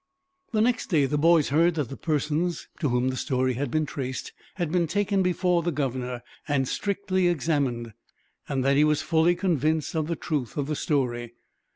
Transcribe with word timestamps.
The 0.51 0.61
next 0.61 0.87
day, 0.87 1.05
the 1.05 1.19
boys 1.19 1.49
heard 1.49 1.75
that 1.75 1.89
the 1.89 1.95
persons 1.95 2.67
to 2.79 2.89
whom 2.89 3.09
the 3.09 3.15
story 3.15 3.53
had 3.53 3.69
been 3.69 3.85
traced 3.85 4.33
had 4.55 4.71
been 4.71 4.87
taken 4.87 5.21
before 5.21 5.61
the 5.61 5.71
governor, 5.71 6.23
and 6.47 6.67
strictly 6.67 7.27
examined, 7.27 7.93
and 8.49 8.65
that 8.65 8.77
he 8.77 8.83
was 8.83 9.03
fully 9.03 9.35
convinced 9.35 9.93
of 9.95 10.07
the 10.07 10.15
truth 10.15 10.57
of 10.57 10.65
the 10.65 10.75
story. 10.75 11.35